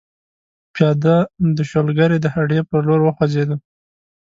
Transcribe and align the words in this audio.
پیاده 0.73 1.15
د 1.57 1.59
شولګرې 1.69 2.17
د 2.21 2.27
هډې 2.35 2.59
پر 2.69 2.79
لور 2.87 3.01
وخوځېدو. 3.03 3.55